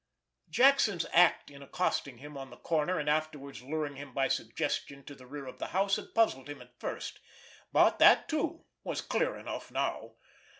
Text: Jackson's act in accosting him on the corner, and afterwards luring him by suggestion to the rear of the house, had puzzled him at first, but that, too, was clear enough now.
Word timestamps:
Jackson's 0.49 1.05
act 1.13 1.51
in 1.51 1.61
accosting 1.61 2.17
him 2.17 2.35
on 2.35 2.49
the 2.49 2.57
corner, 2.57 2.97
and 2.97 3.07
afterwards 3.07 3.61
luring 3.61 3.97
him 3.97 4.15
by 4.15 4.27
suggestion 4.27 5.03
to 5.03 5.13
the 5.13 5.27
rear 5.27 5.45
of 5.45 5.59
the 5.59 5.67
house, 5.77 5.97
had 5.97 6.15
puzzled 6.15 6.49
him 6.49 6.59
at 6.59 6.79
first, 6.79 7.19
but 7.71 7.99
that, 7.99 8.27
too, 8.27 8.65
was 8.83 8.99
clear 8.99 9.37
enough 9.37 9.69
now. 9.69 10.15